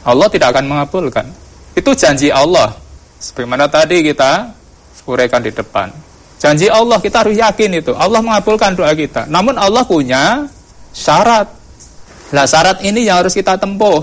[0.02, 1.26] Allah tidak akan mengabulkan.
[1.72, 2.74] Itu janji Allah.
[3.22, 4.50] Sebagaimana tadi kita
[5.06, 5.88] uraikan di depan.
[6.42, 7.94] Janji Allah kita harus yakin itu.
[7.94, 9.30] Allah mengabulkan doa kita.
[9.30, 10.42] Namun Allah punya
[10.90, 11.46] syarat.
[12.34, 14.02] Nah syarat ini yang harus kita tempuh.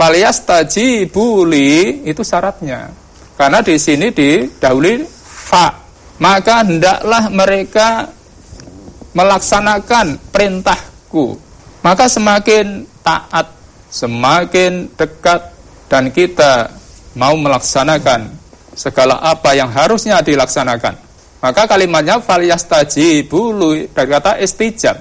[0.00, 2.88] Faliyastajibuli itu syaratnya.
[3.36, 5.76] Karena di sini didahului fa.
[6.18, 8.08] Maka hendaklah mereka
[9.12, 11.36] melaksanakan perintahku.
[11.82, 13.46] Maka semakin taat,
[13.88, 15.52] semakin dekat
[15.88, 16.68] dan kita
[17.16, 18.28] mau melaksanakan
[18.76, 20.94] segala apa yang harusnya dilaksanakan.
[21.38, 24.96] Maka kalimatnya faliyastajibulu dari kata istijab.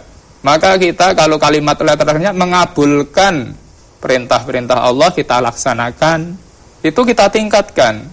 [0.45, 3.57] Maka kita kalau kalimat letternya mengabulkan
[3.97, 6.37] perintah-perintah Allah kita laksanakan,
[6.85, 8.05] itu kita tingkatkan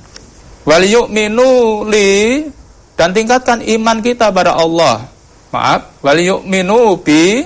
[0.64, 2.48] wal yu'minu li
[2.96, 5.04] dan tingkatkan iman kita pada Allah.
[5.52, 7.44] Maaf, wal yu'minu bi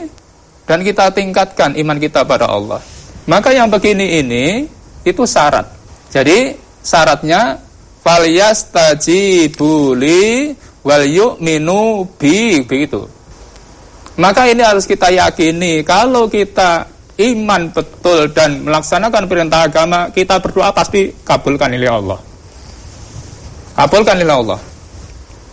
[0.64, 2.80] dan kita tingkatkan iman kita pada Allah.
[3.28, 4.64] Maka yang begini ini
[5.04, 5.68] itu syarat.
[6.08, 7.60] Jadi syaratnya
[8.00, 13.04] fal yastajibu li wal yu'minu bi begitu.
[14.16, 16.88] Maka ini harus kita yakini kalau kita
[17.18, 22.18] iman betul dan melaksanakan perintah agama, kita berdoa pasti kabulkan oleh Allah.
[23.76, 24.60] Kabulkan oleh Allah.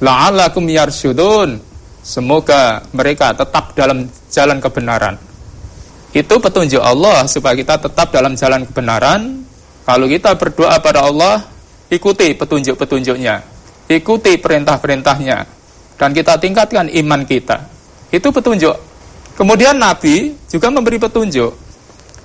[0.02, 1.62] La'allakum yarsyudun.
[2.06, 5.18] Semoga mereka tetap dalam jalan kebenaran.
[6.16, 9.44] Itu petunjuk Allah supaya kita tetap dalam jalan kebenaran.
[9.84, 11.44] Kalau kita berdoa pada Allah,
[11.92, 13.44] ikuti petunjuk-petunjuknya.
[13.92, 15.44] Ikuti perintah-perintahnya.
[16.00, 17.60] Dan kita tingkatkan iman kita.
[18.16, 18.80] Itu petunjuk.
[19.36, 21.52] Kemudian Nabi juga memberi petunjuk.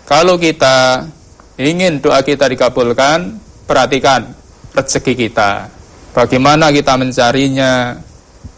[0.07, 1.03] Kalau kita
[1.59, 4.31] ingin doa kita dikabulkan, perhatikan
[4.71, 5.67] rezeki kita.
[6.15, 7.99] Bagaimana kita mencarinya?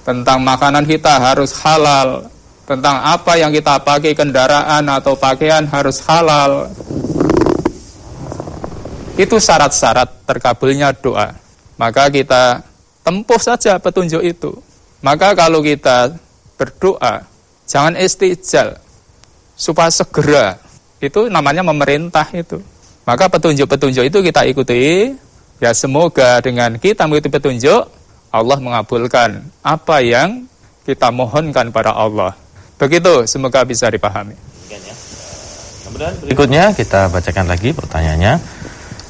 [0.02, 2.26] Tentang makanan kita harus halal.
[2.62, 6.70] Tentang apa yang kita pakai kendaraan atau pakaian harus halal.
[9.18, 11.34] Itu syarat-syarat terkabulnya doa.
[11.76, 12.62] Maka kita
[13.02, 14.50] tempuh saja petunjuk itu.
[15.02, 16.14] Maka kalau kita
[16.54, 17.26] berdoa,
[17.66, 18.78] jangan istijal.
[19.58, 20.56] Supaya segera.
[21.02, 22.62] Itu namanya memerintah itu.
[23.02, 25.10] Maka petunjuk-petunjuk itu kita ikuti
[25.62, 27.86] Ya semoga dengan kita mengikuti petunjuk
[28.34, 30.42] Allah mengabulkan apa yang
[30.82, 32.34] kita mohonkan pada Allah.
[32.82, 34.34] Begitu, semoga bisa dipahami.
[35.86, 38.40] Kemudian berikutnya kita bacakan lagi pertanyaannya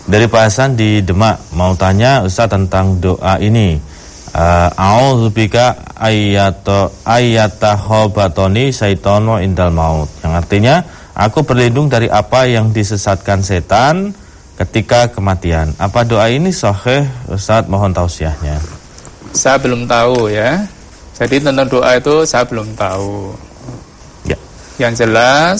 [0.05, 3.79] dari Pak Hasan di Demak mau tanya Ustaz tentang doa ini.
[4.33, 10.11] Uh, A'udzubika ayyato ayyatahobatoni saitono indal maut.
[10.21, 10.75] Yang artinya
[11.15, 14.11] aku berlindung dari apa yang disesatkan setan
[14.59, 15.73] ketika kematian.
[15.79, 17.07] Apa doa ini sahih?
[17.31, 18.59] Ustaz mohon tausiahnya.
[19.33, 20.67] Saya belum tahu ya.
[21.15, 23.52] Jadi tentang doa itu saya belum tahu.
[24.83, 24.90] Ya.
[24.90, 25.59] Yang jelas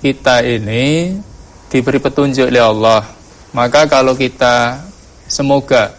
[0.00, 1.20] kita ini
[1.68, 3.04] diberi petunjuk oleh Allah.
[3.52, 4.80] Maka kalau kita
[5.28, 5.92] semoga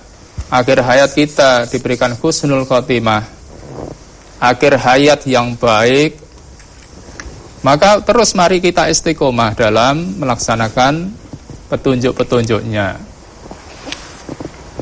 [0.49, 3.21] akhir hayat kita diberikan husnul khotimah,
[4.41, 6.17] akhir hayat yang baik,
[7.62, 11.13] maka terus mari kita istiqomah dalam melaksanakan
[11.69, 12.97] petunjuk-petunjuknya.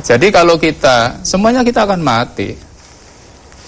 [0.03, 2.55] Jadi kalau kita, semuanya kita akan mati.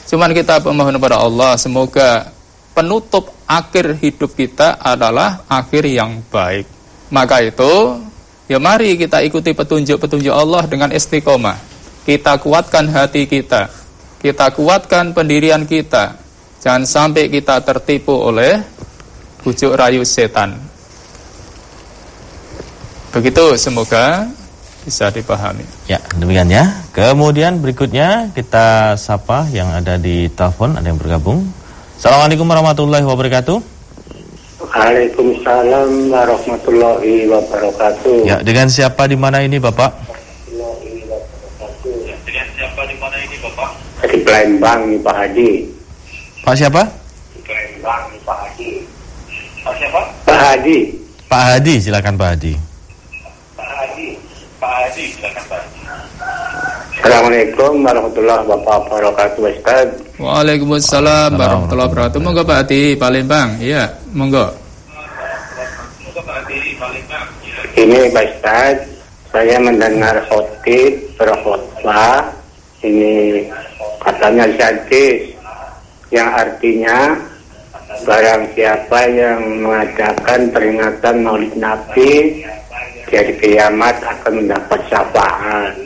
[0.07, 2.31] Cuman kita memohon kepada Allah, semoga
[2.75, 6.65] penutup akhir hidup kita adalah akhir yang baik.
[7.13, 8.01] Maka itu,
[8.49, 11.57] ya mari kita ikuti petunjuk-petunjuk Allah dengan istiqomah.
[12.05, 13.69] Kita kuatkan hati kita.
[14.21, 16.17] Kita kuatkan pendirian kita.
[16.61, 18.57] Jangan sampai kita tertipu oleh
[19.45, 20.57] bujuk rayu setan.
[23.13, 24.25] Begitu semoga
[24.85, 25.65] bisa dipahami.
[25.89, 26.65] Ya, demikian ya.
[26.93, 31.45] Kemudian berikutnya kita sapa yang ada di telepon, ada yang bergabung.
[31.95, 33.57] Assalamualaikum warahmatullahi wabarakatuh.
[34.59, 38.27] Waalaikumsalam warahmatullahi wabarakatuh.
[38.27, 39.95] Ya, dengan siapa di mana ini, Bapak?
[42.27, 43.69] Dengan siapa di mana ini, Bapak?
[44.11, 45.49] Di Palembang, nih, Pak Hadi.
[46.43, 46.83] Pak siapa?
[47.31, 48.71] Di Palembang, nih, Pak Hadi.
[49.63, 50.01] Pak siapa?
[50.27, 50.77] Pak Hadi.
[51.31, 52.53] Pak Hadi, silakan Pak Hadi.
[57.05, 59.93] Assalamualaikum warahmatullahi wabarakatuh Ustaz.
[60.17, 62.17] Waalaikumsalam warahmatullahi wabarakatuh.
[62.17, 63.61] Monggo Pak Adi Palembang.
[63.61, 64.49] Iya monggo.
[67.77, 68.89] Ini Pak Ustaz
[69.29, 72.25] Saya mendengar khotib berkhutbah
[72.81, 73.45] Ini
[74.01, 75.29] katanya hadis
[76.09, 76.97] Yang artinya
[78.01, 82.41] Barang siapa yang mengadakan peringatan maulid Nabi
[83.13, 85.84] Dari kiamat akan mendapat syafaat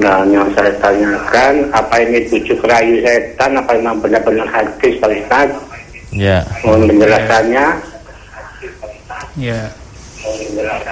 [0.00, 5.48] Nah, yang saya tanyakan, apa ini bujuk rayu setan, apa memang benar-benar hadis, Pak Ustaz?
[6.14, 6.40] Ya.
[6.64, 7.66] Mohon penjelasannya.
[9.36, 9.60] Ya.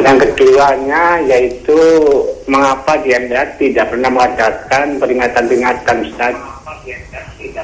[0.02, 1.80] Yang keduanya yaitu
[2.44, 3.16] mengapa dia
[3.56, 6.34] tidak pernah mengadakan peringatan-peringatan Ustaz?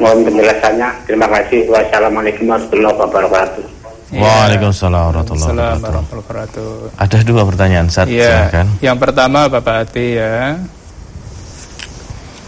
[0.01, 0.88] Mohon penjelasannya.
[1.05, 1.68] Terima kasih.
[1.68, 3.64] Wassalamualaikum warahmatullahi wabarakatuh.
[4.09, 4.24] Ya.
[4.24, 6.96] Waalaikumsalam warahmatullahi wabarakatuh.
[6.96, 8.09] Ada dua pertanyaan, Ustaz.
[8.09, 8.48] Ya.
[8.81, 10.57] Yang pertama Bapak Ati ya.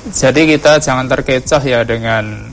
[0.09, 2.49] Jadi kita jangan terkecoh ya dengan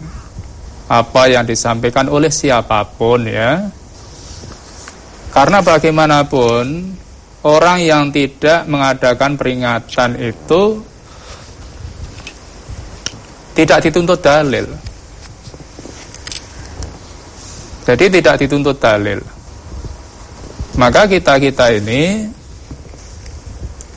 [0.92, 3.72] apa yang disampaikan oleh siapa pun ya.
[5.32, 6.92] Karena bagaimanapun
[7.48, 10.84] orang yang tidak mengadakan peringatan itu
[13.56, 14.68] tidak dituntut dalil.
[17.88, 19.24] Jadi tidak dituntut dalil.
[20.76, 22.28] Maka kita-kita ini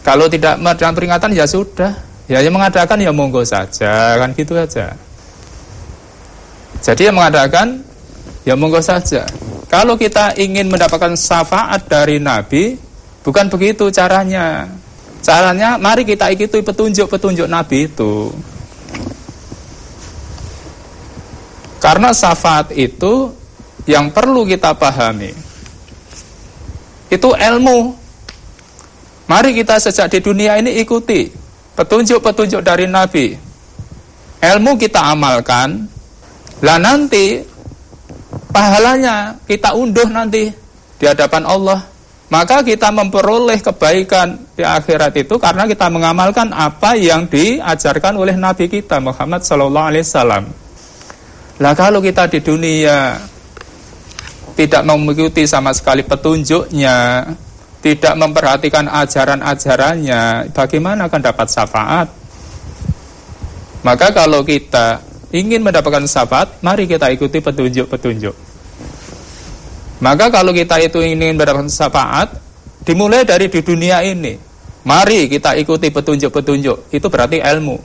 [0.01, 1.93] kalau tidak mengadakan peringatan ya sudah,
[2.31, 4.95] Ya yang mengadakan ya monggo saja kan gitu aja.
[6.79, 7.83] Jadi yang mengadakan
[8.47, 9.27] ya monggo saja.
[9.67, 12.79] Kalau kita ingin mendapatkan syafaat dari Nabi,
[13.27, 14.71] bukan begitu caranya.
[15.27, 18.31] Caranya mari kita ikuti petunjuk-petunjuk Nabi itu.
[21.83, 23.35] Karena syafaat itu
[23.91, 25.35] yang perlu kita pahami.
[27.11, 27.99] Itu ilmu.
[29.27, 33.35] Mari kita sejak di dunia ini ikuti petunjuk-petunjuk dari Nabi.
[34.41, 35.85] Ilmu kita amalkan,
[36.65, 37.45] lah nanti
[38.53, 40.49] pahalanya kita unduh nanti
[41.01, 41.81] di hadapan Allah.
[42.31, 48.71] Maka kita memperoleh kebaikan di akhirat itu karena kita mengamalkan apa yang diajarkan oleh Nabi
[48.71, 50.45] kita Muhammad Sallallahu Alaihi Wasallam.
[51.59, 53.19] Lah kalau kita di dunia
[54.55, 57.27] tidak mengikuti sama sekali petunjuknya,
[57.81, 62.09] tidak memperhatikan ajaran-ajarannya, bagaimana akan dapat syafaat?
[63.81, 65.01] Maka kalau kita
[65.33, 68.37] ingin mendapatkan syafaat, mari kita ikuti petunjuk-petunjuk.
[70.05, 72.37] Maka kalau kita itu ingin mendapatkan syafaat,
[72.85, 74.37] dimulai dari di dunia ini.
[74.85, 77.81] Mari kita ikuti petunjuk-petunjuk, itu berarti ilmu.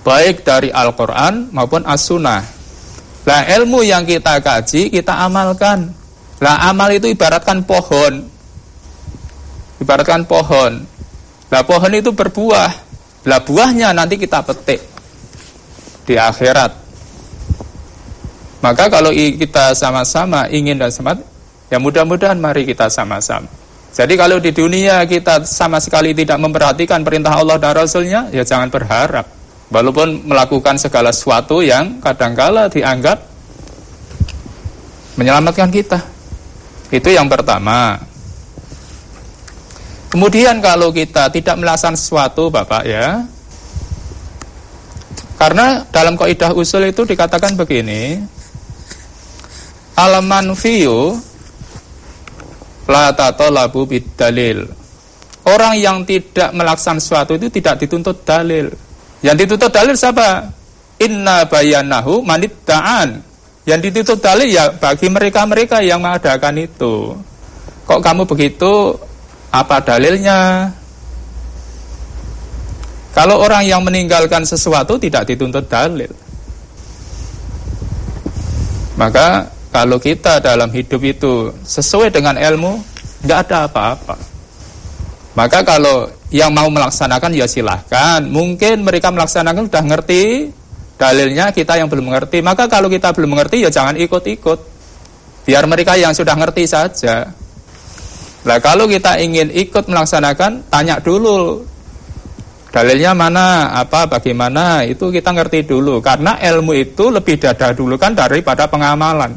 [0.00, 2.40] Baik dari Al-Quran maupun As-Sunnah.
[3.28, 5.92] Nah ilmu yang kita kaji, kita amalkan.
[6.40, 8.39] Nah amal itu ibaratkan pohon
[9.80, 10.84] ibaratkan pohon.
[11.50, 12.70] Lah pohon itu berbuah.
[13.26, 14.80] Lah buahnya nanti kita petik
[16.06, 16.72] di akhirat.
[18.60, 21.24] Maka kalau kita sama-sama ingin dan semangat,
[21.72, 23.48] ya mudah-mudahan mari kita sama-sama.
[23.90, 28.70] Jadi kalau di dunia kita sama sekali tidak memperhatikan perintah Allah dan Rasulnya, ya jangan
[28.70, 29.26] berharap.
[29.70, 33.18] Walaupun melakukan segala sesuatu yang kadangkala dianggap
[35.18, 35.98] menyelamatkan kita.
[36.90, 37.98] Itu yang pertama.
[40.10, 43.22] Kemudian kalau kita tidak melaksanakan sesuatu Bapak ya.
[45.38, 48.20] Karena dalam kaidah usul itu dikatakan begini
[49.96, 51.16] Al-manfiyu
[52.84, 54.68] La tatolabu bidalil
[55.48, 58.68] Orang yang tidak melaksanakan sesuatu itu tidak dituntut dalil.
[59.24, 60.52] Yang dituntut dalil siapa?
[61.00, 63.24] Inna bayanahu manidda'an
[63.64, 67.16] Yang dituntut dalil ya bagi mereka-mereka yang mengadakan itu.
[67.88, 68.92] Kok kamu begitu
[69.50, 70.70] apa dalilnya?
[73.10, 76.10] Kalau orang yang meninggalkan sesuatu tidak dituntut dalil.
[78.94, 82.78] Maka kalau kita dalam hidup itu sesuai dengan ilmu,
[83.26, 84.16] nggak ada apa-apa.
[85.34, 88.22] Maka kalau yang mau melaksanakan ya silahkan.
[88.22, 90.22] Mungkin mereka melaksanakan sudah ngerti
[90.94, 92.38] dalilnya, kita yang belum mengerti.
[92.42, 94.58] Maka kalau kita belum mengerti ya jangan ikut-ikut.
[95.46, 97.34] Biar mereka yang sudah ngerti saja.
[98.40, 101.60] Nah kalau kita ingin ikut melaksanakan, tanya dulu
[102.70, 105.98] dalilnya mana, apa, bagaimana, itu kita ngerti dulu.
[105.98, 109.34] Karena ilmu itu lebih dada dulu kan daripada pengamalan.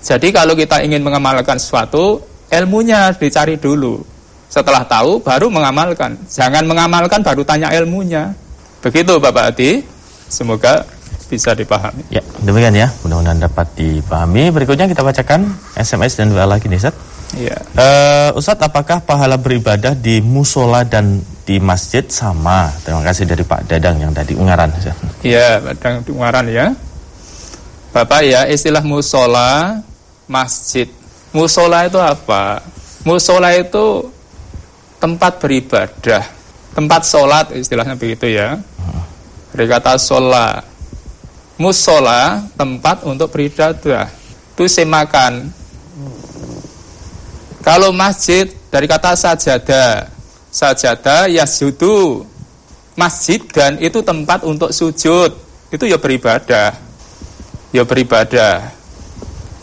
[0.00, 2.18] Jadi kalau kita ingin mengamalkan sesuatu,
[2.50, 4.00] ilmunya dicari dulu.
[4.48, 6.16] Setelah tahu, baru mengamalkan.
[6.30, 8.32] Jangan mengamalkan, baru tanya ilmunya.
[8.80, 9.82] Begitu Bapak Adi,
[10.30, 10.86] semoga
[11.26, 12.06] bisa dipahami.
[12.08, 12.88] Ya, demikian ya.
[13.02, 14.54] Mudah-mudahan dapat dipahami.
[14.54, 16.94] Berikutnya kita bacakan SMS dan WA lagi nih, Ustaz.
[17.34, 17.58] Iya.
[17.74, 22.70] Uh, Ustadz, apakah pahala beribadah di musola dan di masjid sama?
[22.86, 24.70] Terima kasih dari Pak Dadang yang tadi Ungaran.
[25.26, 26.70] Iya, Dadang di Ungaran ya.
[27.90, 29.82] Bapak ya, istilah musola,
[30.30, 30.86] masjid.
[31.34, 32.62] Musola itu apa?
[33.02, 34.06] Musola itu
[35.02, 36.24] tempat beribadah,
[36.76, 38.60] tempat sholat istilahnya begitu ya.
[39.50, 40.62] Dari kata sholat.
[41.56, 44.12] Musola, tempat untuk beribadah.
[44.52, 45.48] Itu semakan,
[47.66, 50.06] kalau masjid dari kata sajadah,
[50.54, 52.22] sajadah yasjudu,
[52.94, 55.34] masjid dan itu tempat untuk sujud,
[55.74, 56.70] itu ya beribadah,
[57.74, 58.70] ya beribadah.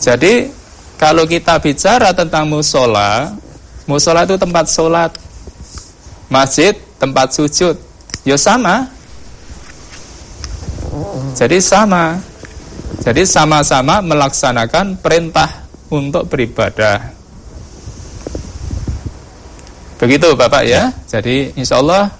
[0.03, 0.51] Jadi
[0.99, 3.39] kalau kita bicara tentang musola,
[3.87, 5.15] musola itu tempat sholat,
[6.27, 7.79] masjid tempat sujud,
[8.27, 8.91] ya sama.
[11.39, 12.19] Jadi sama.
[12.99, 17.12] Jadi sama-sama melaksanakan perintah untuk beribadah.
[20.03, 20.91] Begitu Bapak ya.
[21.07, 22.11] Jadi insya Allah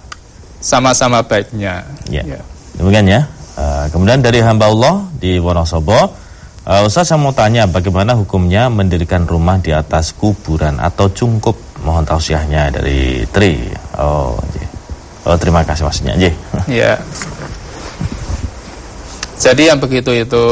[0.64, 1.84] sama-sama baiknya.
[2.08, 2.24] Ya.
[2.24, 2.40] ya.
[2.80, 3.20] Demikian ya.
[3.54, 6.16] Uh, kemudian dari hamba Allah di Wonosobo,
[6.64, 11.54] uh, Ustaz saya mau tanya bagaimana hukumnya mendirikan rumah di atas kuburan atau cungkup?
[11.84, 13.68] Mohon tausiahnya dari Tri.
[14.00, 14.40] Oh,
[15.28, 16.16] oh terima kasih maksudnya.
[16.64, 16.96] Ya.
[19.36, 20.46] Jadi yang begitu itu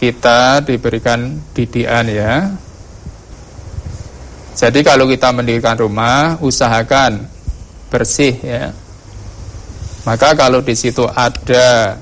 [0.00, 2.48] kita diberikan didikan ya
[4.58, 7.30] jadi kalau kita mendirikan rumah, usahakan
[7.94, 8.74] bersih ya.
[10.02, 11.94] Maka kalau di situ ada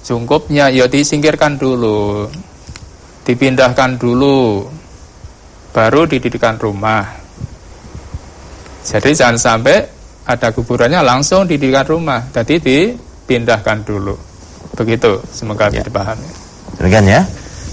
[0.00, 2.24] jungkupnya, ya disingkirkan dulu,
[3.28, 4.64] dipindahkan dulu,
[5.76, 7.04] baru didirikan rumah.
[8.88, 9.84] Jadi jangan sampai
[10.24, 14.16] ada kuburannya langsung didirikan rumah, jadi dipindahkan dulu.
[14.72, 15.84] Begitu, semoga ya.
[15.84, 16.28] dipahami.
[16.80, 17.20] Demikian ya.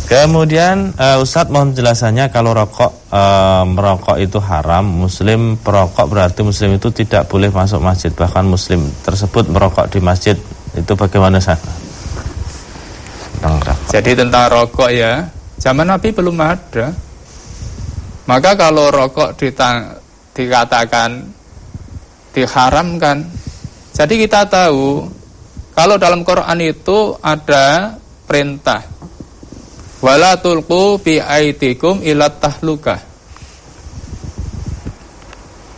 [0.04, 6.76] Kemudian uh, Ustadz mohon penjelasannya kalau rokok uh, merokok itu haram, muslim perokok berarti muslim
[6.76, 10.36] itu tidak boleh masuk masjid bahkan muslim tersebut merokok di masjid
[10.76, 11.72] itu bagaimana rokok.
[13.96, 15.24] Jadi tentang rokok ya,
[15.60, 16.92] zaman Nabi belum ada.
[18.24, 20.00] Maka kalau rokok ditang,
[20.32, 21.28] dikatakan
[22.32, 23.20] diharamkan,
[23.94, 25.06] jadi kita tahu
[25.76, 27.94] kalau dalam Quran itu ada
[28.26, 28.82] perintah
[30.04, 33.00] wala tulqu bi aidikum ila tahlukah.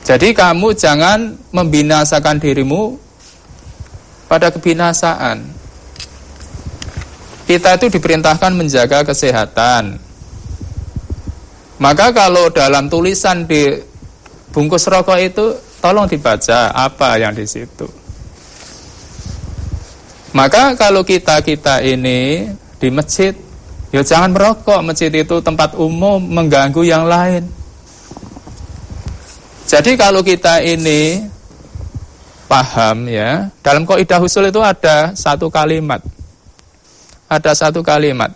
[0.05, 2.97] Jadi kamu jangan membinasakan dirimu
[4.25, 5.45] pada kebinasaan.
[7.45, 10.01] Kita itu diperintahkan menjaga kesehatan.
[11.77, 13.77] Maka kalau dalam tulisan di
[14.49, 17.85] bungkus rokok itu tolong dibaca apa yang di situ.
[20.33, 22.49] Maka kalau kita kita ini
[22.81, 23.44] di masjid
[23.93, 27.45] Ya jangan merokok, masjid itu tempat umum mengganggu yang lain.
[29.65, 31.25] Jadi kalau kita ini
[32.45, 36.01] paham ya, dalam kaidah usul itu ada satu kalimat.
[37.25, 38.29] Ada satu kalimat.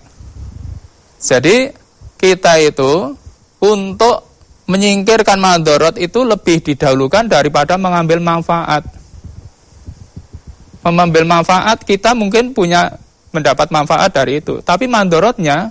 [1.22, 1.70] Jadi
[2.18, 3.14] kita itu
[3.62, 4.26] untuk
[4.70, 8.86] menyingkirkan mandorot itu lebih didahulukan daripada mengambil manfaat.
[10.86, 12.96] Mengambil manfaat kita mungkin punya
[13.30, 14.62] mendapat manfaat dari itu.
[14.62, 15.70] Tapi mandorotnya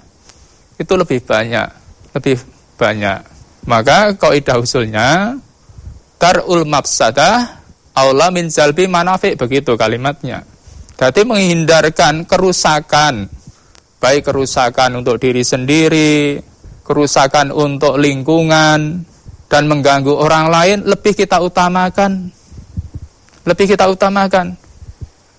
[0.78, 1.68] itu lebih banyak,
[2.14, 2.36] lebih
[2.78, 3.20] banyak.
[3.66, 5.36] Maka kaidah usulnya
[6.16, 7.60] tarul mafsadah
[7.98, 10.46] aula min jalbi manafik begitu kalimatnya.
[10.98, 13.30] Jadi menghindarkan kerusakan
[13.98, 16.38] baik kerusakan untuk diri sendiri,
[16.86, 19.02] kerusakan untuk lingkungan
[19.50, 22.30] dan mengganggu orang lain lebih kita utamakan.
[23.46, 24.67] Lebih kita utamakan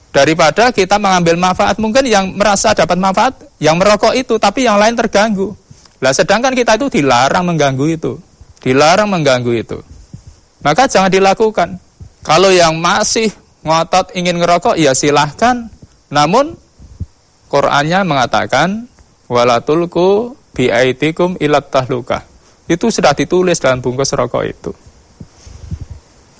[0.09, 4.97] daripada kita mengambil manfaat mungkin yang merasa dapat manfaat yang merokok itu tapi yang lain
[4.97, 5.53] terganggu.
[5.99, 8.13] Lah sedangkan kita itu dilarang mengganggu itu.
[8.59, 9.77] Dilarang mengganggu itu.
[10.63, 11.79] Maka jangan dilakukan.
[12.23, 13.31] Kalau yang masih
[13.63, 15.67] ngotot ingin ngerokok ya silahkan.
[16.09, 16.57] Namun
[17.49, 18.89] Qur'annya mengatakan
[19.29, 22.25] walatulku biaitikum ilat tahluka.
[22.69, 24.71] Itu sudah ditulis dalam bungkus rokok itu.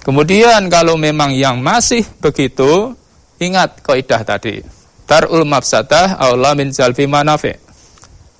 [0.06, 2.94] Kemudian kalau memang yang masih begitu,
[3.40, 4.62] ingat kaidah tadi.
[5.10, 7.56] Darul mafsadah aula min jalfi manafi.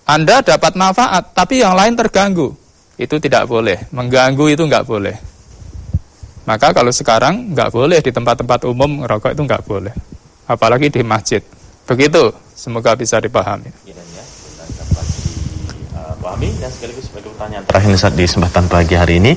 [0.06, 2.54] Anda dapat manfaat, tapi yang lain terganggu.
[3.00, 3.90] Itu tidak boleh.
[3.90, 5.16] Mengganggu itu nggak boleh.
[6.46, 9.94] Maka kalau sekarang nggak boleh di tempat-tempat umum ngerokok itu nggak boleh.
[10.50, 11.42] Apalagi di masjid.
[11.86, 13.70] Begitu, semoga bisa dipahami.
[16.20, 19.34] Dipahami dan sekaligus sebagai pertanyaan terakhir saat di kesempatan pagi hari ini.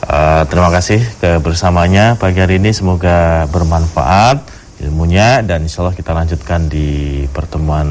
[0.00, 6.66] Uh, terima kasih kebersamanya pagi hari ini semoga bermanfaat ilmunya dan insya Allah kita lanjutkan
[6.66, 7.88] di pertemuan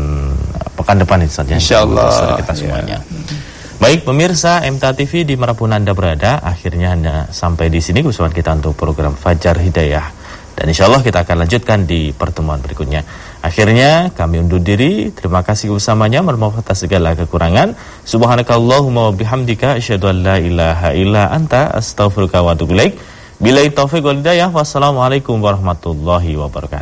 [0.73, 1.21] pekan depan
[1.61, 2.09] Insya Allah.
[2.09, 2.97] Insya Allah kita semuanya.
[2.97, 2.99] Ya.
[3.79, 8.35] Baik pemirsa MTA TV di mana pun Anda berada, akhirnya Anda sampai di sini keseruan
[8.35, 10.19] kita untuk program Fajar Hidayah.
[10.59, 13.07] Dan insya Allah kita akan lanjutkan di pertemuan berikutnya.
[13.39, 15.07] Akhirnya kami undur diri.
[15.15, 16.19] Terima kasih bersamanya.
[16.19, 17.79] Bermaaf atas segala kekurangan.
[18.03, 19.79] Subhanakallahumma wa bihamdika.
[19.79, 21.71] Asyadu an la ilaha illa anta.
[21.71, 22.75] Astaghfirullah wa atubu
[23.39, 24.51] Bila taufiq wal hidayah.
[24.51, 26.75] Wassalamualaikum warahmatullahi wabarakatuh.